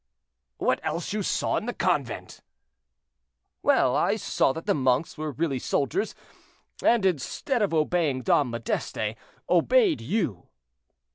"What 0.57 0.79
else 0.81 1.13
you 1.13 1.21
saw 1.21 1.57
in 1.57 1.67
the 1.67 1.75
convent." 1.75 2.41
"Well, 3.61 3.95
I 3.95 4.15
saw 4.15 4.51
that 4.53 4.65
the 4.65 4.73
monks 4.73 5.15
were 5.15 5.31
really 5.31 5.59
soldiers, 5.59 6.15
and 6.83 7.05
instead 7.05 7.61
of 7.61 7.71
obeying 7.71 8.23
Dom 8.23 8.49
Modeste, 8.49 9.13
obeyed 9.47 10.01
you." 10.01 10.47